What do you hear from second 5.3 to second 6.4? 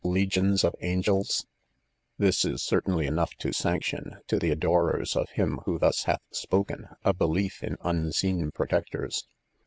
Him who thus hath